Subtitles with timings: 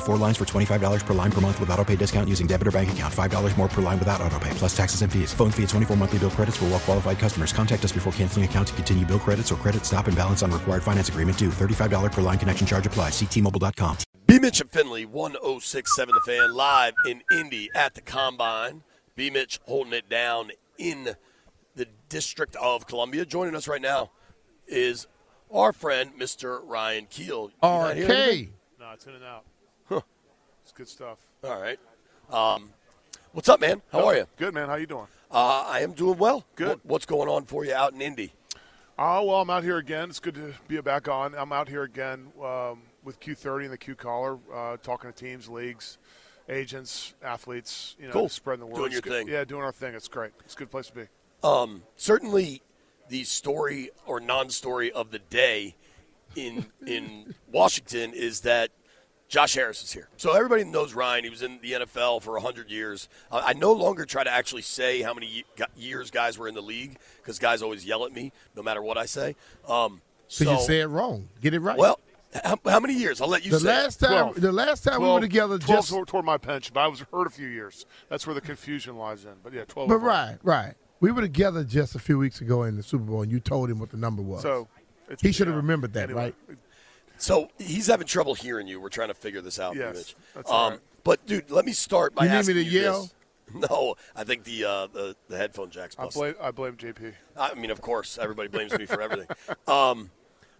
[0.00, 2.46] Minimum of four lines for $25 per line per month with auto pay discount using
[2.46, 3.14] debit or bank account.
[3.14, 5.32] $5 more per line without auto pay, plus taxes and fees.
[5.32, 7.52] Phone fee at 24 monthly bill credits for well qualified customers.
[7.52, 10.50] Contact us before canceling account to continue bill credits or credit stop and balance on
[10.50, 11.50] required finance agreement due.
[11.50, 13.12] $35 per line connection charge applies.
[13.12, 13.98] Ctmobile.com.
[14.26, 14.38] B.
[14.38, 18.82] Mitch and Finlay, 1067 The Fan, live in Indy at the Combine.
[19.16, 19.30] B.
[19.30, 21.14] Mitch holding it down in
[21.74, 23.24] the District of Columbia.
[23.24, 24.10] Joining us right now
[24.66, 25.06] is
[25.52, 26.60] our friend, Mr.
[26.64, 27.50] Ryan Kuehl.
[27.50, 27.96] You not?
[27.96, 28.48] RK.
[28.78, 29.44] No, it's in and out.
[30.70, 31.18] It's good stuff.
[31.42, 31.80] All right.
[32.30, 32.70] Um,
[33.32, 33.82] what's up, man?
[33.90, 34.26] How are you?
[34.36, 34.68] Good, man.
[34.68, 35.08] How you doing?
[35.28, 36.44] Uh, I am doing well.
[36.54, 36.68] Good.
[36.68, 38.32] What- what's going on for you out in Indy?
[38.96, 40.10] Oh, well, I'm out here again.
[40.10, 41.34] It's good to be back on.
[41.34, 45.48] I'm out here again um, with Q30 and the Q Collar, uh, talking to teams,
[45.48, 45.98] leagues,
[46.48, 48.28] agents, athletes, you know, Cool.
[48.28, 48.76] spreading the word.
[48.76, 49.26] Doing your thing.
[49.26, 49.96] Yeah, doing our thing.
[49.96, 50.30] It's great.
[50.44, 51.04] It's a good place to be.
[51.42, 52.62] Um, certainly,
[53.08, 55.74] the story or non-story of the day
[56.36, 58.70] in in Washington is that
[59.30, 60.08] Josh Harris is here.
[60.16, 61.22] So everybody knows Ryan.
[61.22, 63.08] He was in the NFL for hundred years.
[63.30, 65.44] Uh, I no longer try to actually say how many
[65.76, 68.98] years guys were in the league because guys always yell at me no matter what
[68.98, 69.36] I say.
[69.68, 71.28] Um, So, so you say it wrong.
[71.40, 71.78] Get it right.
[71.78, 72.00] well.
[72.44, 73.20] How, how many years?
[73.20, 73.66] I'll let you the say.
[73.68, 74.40] last time, Twelve.
[74.40, 77.00] the last time we were together, 12 just toward, toward my pension, but I was
[77.12, 77.86] hurt a few years.
[78.08, 79.32] That's where the confusion lies in.
[79.42, 79.88] But yeah, 12.
[79.88, 80.74] but right, right.
[81.00, 83.70] We were together just a few weeks ago in the Super Bowl, and you told
[83.70, 84.42] him what the number was.
[84.42, 84.68] So
[85.08, 85.62] it's, he should have yeah.
[85.62, 86.58] remembered that, Anyway, right?
[87.20, 88.80] So he's having trouble hearing you.
[88.80, 89.76] We're trying to figure this out.
[89.76, 90.16] Yes, Mitch.
[90.34, 90.80] that's um, right.
[91.04, 93.02] But dude, let me start by You need me asking to you yell?
[93.02, 93.14] this.
[93.52, 97.14] No, I think the uh, the the headphone jack's I blame, I blame JP.
[97.36, 99.26] I mean, of course, everybody blames me for everything.
[99.66, 100.10] Um,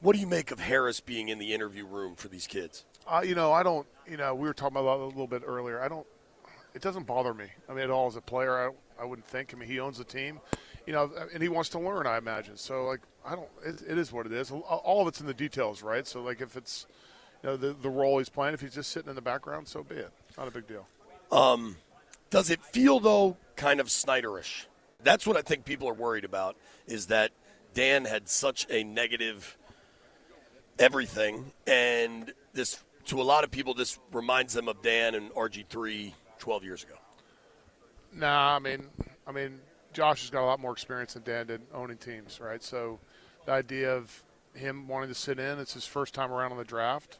[0.00, 2.84] what do you make of Harris being in the interview room for these kids?
[3.06, 3.86] Uh, you know, I don't.
[4.06, 5.80] You know, we were talking about that a little bit earlier.
[5.80, 6.06] I don't.
[6.74, 7.46] It doesn't bother me.
[7.70, 9.54] I mean, at all as a player, I, I wouldn't think.
[9.54, 10.40] I mean, he owns the team,
[10.86, 12.06] you know, and he wants to learn.
[12.06, 12.58] I imagine.
[12.58, 13.48] So, like, I don't.
[13.64, 14.50] It, it is what it is.
[14.50, 16.06] All of it's in the details, right?
[16.06, 16.86] So, like, if it's,
[17.42, 19.82] you know, the the role he's playing, if he's just sitting in the background, so
[19.82, 20.10] be it.
[20.36, 20.86] Not a big deal.
[21.32, 21.76] Um,
[22.30, 24.66] does it feel though kind of Snyderish?
[25.02, 26.56] That's what I think people are worried about.
[26.86, 27.32] Is that
[27.72, 29.56] Dan had such a negative
[30.78, 36.12] everything, and this to a lot of people this reminds them of Dan and RG3
[36.38, 36.94] 12 years ago.
[38.12, 38.86] Nah, I mean,
[39.26, 39.60] I mean,
[39.92, 42.62] Josh has got a lot more experience than Dan did owning teams, right?
[42.62, 42.98] So,
[43.46, 44.22] the idea of
[44.54, 47.18] him wanting to sit in, it's his first time around on the draft.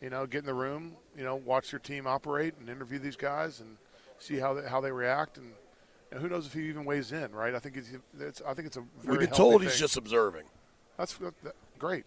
[0.00, 3.16] You know, get in the room, you know, watch your team operate and interview these
[3.16, 3.76] guys and
[4.18, 5.52] see how they, how they react, and,
[6.10, 7.54] and who knows if he even weighs in, right?
[7.54, 7.88] I think it's,
[8.18, 9.80] it's I think it's a very We've been healthy told he's thing.
[9.80, 10.44] just observing,
[10.96, 12.04] that's that, that- great.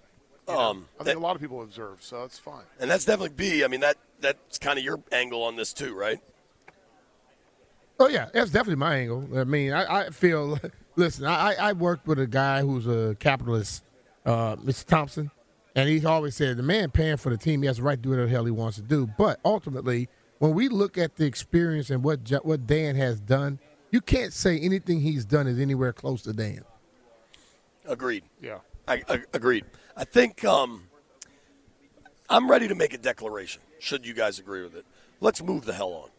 [0.48, 2.64] You know, Um, I that- think a lot of people observe, so that's fine.
[2.80, 3.64] and that's definitely B.
[3.64, 6.20] I mean that that's kind of your angle on this too, right?
[8.00, 9.28] Oh yeah, that's definitely my angle.
[9.38, 10.58] I mean, I, I feel.
[10.96, 13.84] Listen, I, I worked with a guy who's a capitalist,
[14.26, 14.86] uh, Mr.
[14.86, 15.32] Thompson,
[15.76, 18.02] and he's always said the man paying for the team, he has the right to
[18.02, 19.08] do whatever the hell he wants to do.
[19.18, 23.60] But ultimately, when we look at the experience and what what Dan has done,
[23.92, 26.64] you can't say anything he's done is anywhere close to Dan.
[27.86, 28.24] Agreed.
[28.42, 28.60] Yeah.
[28.88, 29.66] I, I agreed.
[29.96, 30.90] I think um,
[32.30, 33.62] I'm ready to make a declaration.
[33.80, 34.86] Should you guys agree with it?
[35.22, 36.10] Let's move the hell on.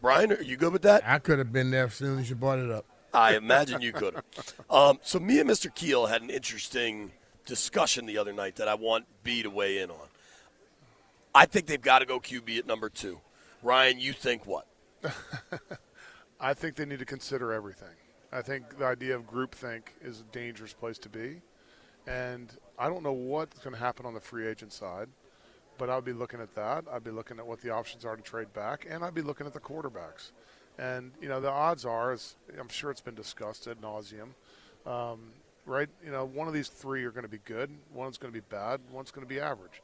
[0.00, 1.02] Brian, are you good with that?
[1.06, 2.84] I could have been there as soon as you brought it up.
[3.14, 4.16] I imagine you could.
[4.68, 5.72] Um, so me and Mr.
[5.72, 7.12] Kuehl had an interesting
[7.46, 10.08] discussion the other night that I want B to weigh in on.
[11.34, 13.20] I think they've got to go QB at number two.
[13.62, 14.66] Ryan, you think what?
[16.40, 17.94] I think they need to consider everything.
[18.32, 21.40] I think the idea of groupthink is a dangerous place to be.
[22.06, 25.08] And I don't know what's going to happen on the free agent side,
[25.78, 26.84] but I'd be looking at that.
[26.92, 29.46] I'd be looking at what the options are to trade back, and I'd be looking
[29.46, 30.32] at the quarterbacks.
[30.78, 34.30] And, you know, the odds are, as I'm sure it's been discussed ad nauseum,
[34.86, 35.32] um,
[35.66, 35.88] right?
[36.04, 38.44] You know, one of these three are going to be good, one's going to be
[38.48, 39.82] bad, one's going to be average.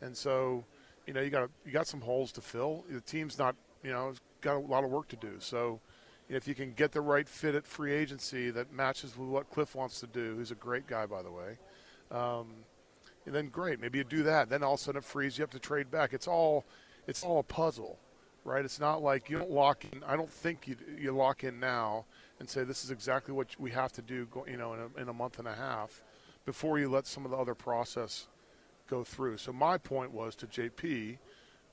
[0.00, 0.64] And so,
[1.06, 2.84] you know, you got you got some holes to fill.
[2.90, 5.34] The team's not, you know, got a lot of work to do.
[5.38, 5.80] So,
[6.28, 9.74] if you can get the right fit at free agency that matches with what Cliff
[9.74, 11.58] wants to do, who's a great guy, by the way,
[12.10, 12.48] um,
[13.26, 13.80] and then great.
[13.80, 14.48] Maybe you do that.
[14.48, 16.12] Then all of a sudden it frees you up to trade back.
[16.12, 16.64] It's all,
[17.06, 17.98] it's all a puzzle,
[18.44, 18.64] right?
[18.64, 20.02] It's not like you don't lock in.
[20.04, 22.04] I don't think you you lock in now
[22.40, 25.08] and say this is exactly what we have to do, you know, in a, in
[25.08, 26.02] a month and a half,
[26.44, 28.26] before you let some of the other process
[28.88, 29.36] go through.
[29.36, 31.18] So my point was to JP,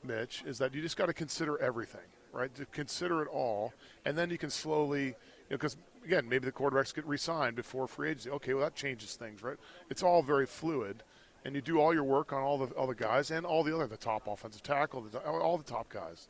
[0.03, 2.53] Mitch, is that you just got to consider everything, right?
[2.55, 3.73] To consider it all,
[4.05, 5.13] and then you can slowly, you
[5.49, 5.75] know, because
[6.05, 8.29] again, maybe the quarterbacks get re-signed before free agency.
[8.29, 9.57] Okay, well that changes things, right?
[9.89, 11.03] It's all very fluid,
[11.43, 13.87] and you do all your work on all the the guys and all the other
[13.87, 16.27] the top offensive tackle, the, all the top guys,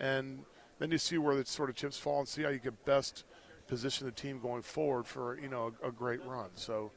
[0.00, 0.40] and
[0.78, 3.24] then you see where the sort of chips fall and see how you can best
[3.68, 6.48] position the team going forward for you know a, a great run.
[6.54, 6.90] So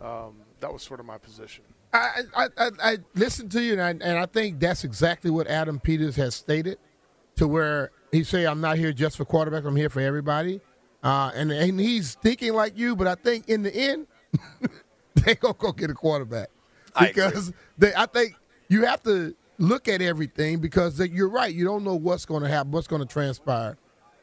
[0.00, 1.64] um, that was sort of my position.
[1.92, 5.48] I, I, I, I listened to you, and I, and I think that's exactly what
[5.48, 6.78] Adam Peters has stated,
[7.36, 9.64] to where he say, "I'm not here just for quarterback.
[9.64, 10.60] I'm here for everybody,"
[11.02, 12.94] uh, and and he's thinking like you.
[12.94, 14.06] But I think in the end,
[15.14, 16.50] they gonna go get a quarterback
[16.98, 18.34] because I, they, I think
[18.68, 21.54] you have to look at everything because you're right.
[21.54, 23.76] You don't know what's going to happen, what's going to transpire.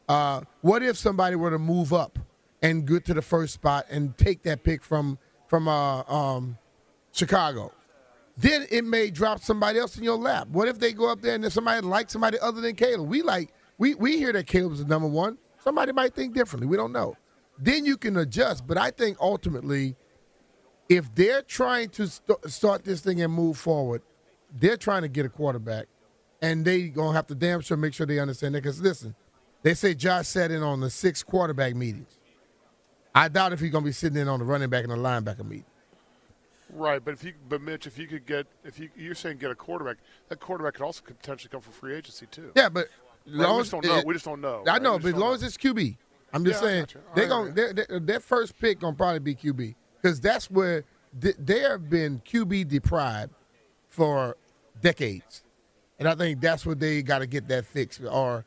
[0.10, 2.19] Uh, what if somebody were to move up
[2.62, 5.18] and get to the first spot and take that pick from
[5.48, 6.57] from uh, um,
[7.12, 7.72] Chicago.
[8.38, 10.48] Then it may drop somebody else in your lap.
[10.50, 13.07] What if they go up there and somebody like somebody other than Caleb?
[13.07, 15.38] We like we we hear that Caleb's the number one.
[15.63, 16.68] Somebody might think differently.
[16.68, 17.16] We don't know.
[17.57, 18.68] Then you can adjust.
[18.68, 19.95] But I think ultimately,
[20.88, 24.01] if they're trying to st- start this thing and move forward,
[24.53, 25.88] they're trying to get a quarterback,
[26.41, 28.63] and they gonna have to damn sure make sure they understand that.
[28.63, 29.15] Because listen,
[29.63, 32.19] they say Josh sat in on the six quarterback meetings.
[33.13, 35.44] I doubt if he's gonna be sitting in on the running back and the linebacker
[35.44, 35.65] meeting.
[36.69, 39.51] Right, but if you, but Mitch, if you could get, if you, you're saying get
[39.51, 39.97] a quarterback,
[40.27, 42.51] that quarterback could also potentially come from free agency too.
[42.55, 42.88] Yeah, but
[43.25, 43.97] right, we just don't know.
[43.97, 44.63] It, we just don't know.
[44.67, 44.81] I right?
[44.81, 45.33] know, but as long know.
[45.33, 45.95] as it's QB,
[46.33, 50.51] I'm just yeah, saying they're to their first pick gonna probably be QB because that's
[50.51, 50.83] where
[51.17, 53.33] they, they have been QB deprived
[53.97, 54.38] for
[54.79, 55.44] decades,
[55.97, 57.99] and I think that's what they got to get that fixed.
[58.03, 58.45] Or,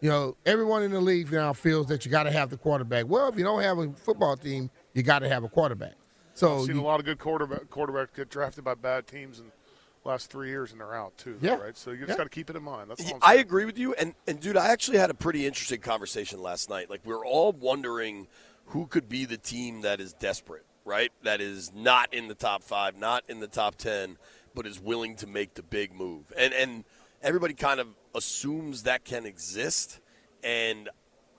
[0.00, 3.06] you know, everyone in the league now feels that you got to have the quarterback.
[3.08, 5.94] Well, if you don't have a football team, you got to have a quarterback.
[6.34, 9.40] So I've seen you, a lot of good quarterback quarterbacks get drafted by bad teams
[9.40, 11.36] in the last three years, and they're out too.
[11.42, 11.56] Yeah.
[11.56, 11.76] Right.
[11.76, 12.16] So you just yeah.
[12.18, 12.90] got to keep it in mind.
[12.90, 13.94] That's I agree with you.
[13.94, 16.88] And and dude, I actually had a pretty interesting conversation last night.
[16.88, 18.28] Like we are all wondering
[18.66, 21.10] who could be the team that is desperate, right?
[21.24, 24.16] That is not in the top five, not in the top ten,
[24.54, 26.32] but is willing to make the big move.
[26.36, 26.84] And and
[27.22, 30.00] everybody kind of assumes that can exist.
[30.42, 30.88] And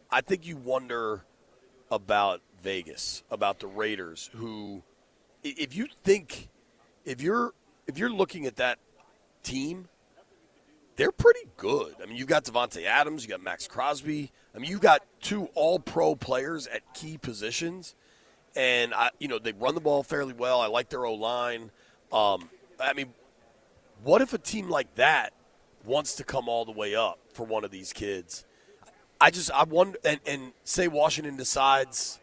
[0.10, 1.26] I think you wonder
[1.92, 4.84] about Vegas about the Raiders who
[5.44, 6.50] if you think
[7.06, 7.54] if you're
[7.88, 8.80] if you're looking at that
[9.44, 9.90] team
[10.96, 11.96] they're pretty good.
[12.02, 14.32] I mean, you've got Davante Adams, you got Maxx Crosby.
[14.56, 17.96] I mean, you've got two all-pro players at key positions,
[18.56, 20.62] and I, you know, they run the ball fairly well.
[20.62, 21.72] I like their O line.
[22.12, 22.50] Um,
[22.84, 23.14] I mean,
[24.04, 25.34] what if a team like that
[25.86, 28.46] wants to come all the way up for one of these kids?
[29.20, 32.20] I just I wonder, and, and say Washington decides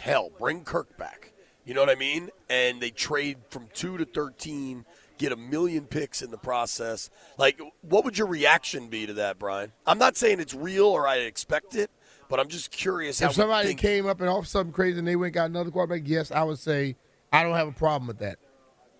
[0.00, 1.32] hell, bring Kirk back.
[1.64, 2.30] You know what I mean?
[2.48, 4.84] And they trade from two to thirteen,
[5.18, 7.10] get a million picks in the process.
[7.38, 9.72] Like, what would your reaction be to that, Brian?
[9.84, 11.90] I'm not saying it's real or I expect it,
[12.28, 13.20] but I'm just curious.
[13.20, 15.72] If somebody came up and all of a sudden crazy and they went got another
[15.72, 16.94] quarterback, yes, I would say
[17.32, 18.38] I don't have a problem with that.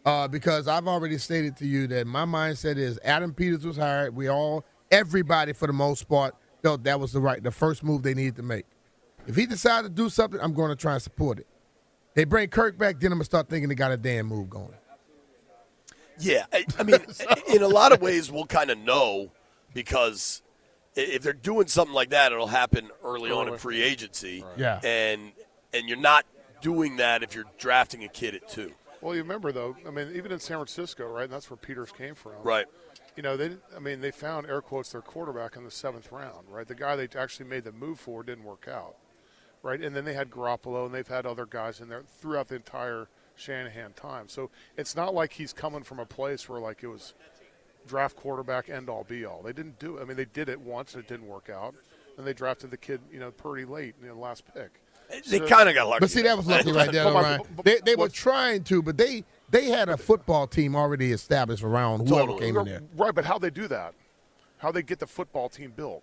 [0.06, 4.14] Uh, because I've already stated to you that my mindset is Adam Peters was hired.
[4.14, 8.04] We all, everybody for the most part, felt that was the right, the first move
[8.04, 8.66] they needed to make.
[9.26, 11.49] If he decides to do something, I'm going to try and support it.
[12.14, 14.49] They bring Kirk back, then I'm going to start thinking they got a damn move
[14.49, 14.75] going.
[16.21, 16.99] Yeah, I, I mean,
[17.52, 19.33] in a lot of ways, we'll kind of know
[19.75, 20.40] because
[20.95, 24.42] if they're doing something like that, it'll happen early on in free agency.
[24.42, 24.59] Right.
[24.59, 25.33] Yeah, and
[25.75, 26.25] and you're not
[26.62, 28.73] doing that if you're drafting a kid at two.
[29.00, 31.25] Well, you remember though, I mean, even in San Francisco, right?
[31.25, 32.43] And that's where Peters came from.
[32.43, 32.67] Right.
[33.17, 36.49] You know, they, I mean, they found air quotes their quarterback in the seventh round,
[36.50, 36.67] right?
[36.67, 38.97] The guy they actually made the move for didn't work out
[39.67, 39.83] right?
[39.83, 43.09] And then they had Garoppolo, and they've had other guys in there throughout the entire
[43.35, 44.29] Shanahan time.
[44.29, 47.15] So it's not like he's coming from a place where like it was
[47.87, 49.43] draft quarterback end all be all.
[49.43, 50.03] They didn't do it.
[50.03, 51.75] I mean, they did it once, and it didn't work out,
[52.17, 54.81] and they drafted the kid, you know, pretty late in the last pick.
[55.08, 56.00] They so, kind of got lucky.
[56.00, 57.40] But see, that was lucky right there, Ryan.
[57.64, 62.08] They, they were trying to, but they they had a football team already established around
[62.08, 62.40] whoever totally.
[62.40, 62.82] came in there.
[62.96, 63.94] Right, but how they do that?
[64.58, 66.02] How they get the football team built?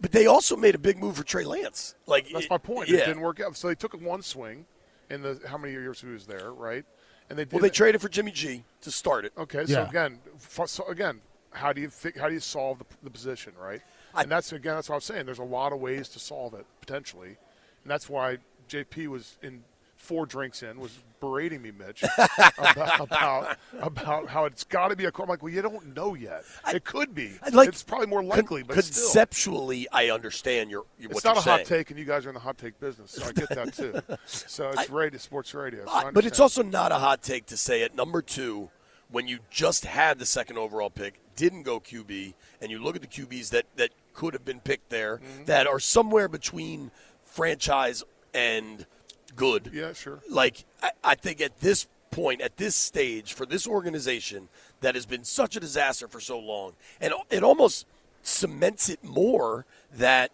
[0.00, 1.94] But they also made a big move for Trey Lance.
[2.06, 2.88] Like that's my point.
[2.88, 2.98] Yeah.
[2.98, 3.56] It didn't work out.
[3.56, 4.66] So they took one swing
[5.10, 6.84] in the how many years he was there, right?
[7.30, 7.74] And they well, they it.
[7.74, 9.32] traded for Jimmy G to start it.
[9.36, 10.18] Okay, so again,
[10.66, 11.20] so again,
[11.52, 13.80] how do you how do you solve the, the position, right?
[14.14, 15.26] I, and that's again, that's what I'm saying.
[15.26, 17.36] There's a lot of ways to solve it potentially,
[17.84, 18.38] and that's why
[18.68, 19.62] JP was in
[19.96, 22.02] four drinks in, was berating me, Mitch,
[22.58, 25.24] about, about about how it's got to be a car.
[25.24, 26.44] I'm like, well, you don't know yet.
[26.72, 27.32] it could be.
[27.52, 29.04] like- it's probably more likely, Con- but still.
[29.04, 32.34] conceptually, I understand your, your It's not a hot take, and you guys are in
[32.34, 34.00] the hot take business, so I get that too.
[34.26, 35.84] so it's radio, sports radio.
[35.86, 38.68] So I but it's also not a hot take to say at number two,
[39.10, 43.02] when you just had the second overall pick, didn't go QB, and you look at
[43.02, 45.44] the QBs that, that could have been picked there Mm-hmm.
[45.46, 46.90] that are somewhere between
[47.34, 48.86] franchise and
[49.34, 49.70] good.
[49.72, 50.20] Yeah, sure.
[50.30, 54.48] Like, I, I think at this point, at this stage, for this organization
[54.80, 57.86] that has been such a disaster for so long, and it almost
[58.22, 60.30] cements it more that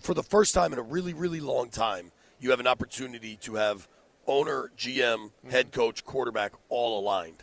[0.00, 3.54] for the first time in a really, really long time, you have an opportunity to
[3.54, 3.88] have
[4.26, 5.50] owner, GM, mm-hmm.
[5.50, 7.42] head coach, quarterback all aligned.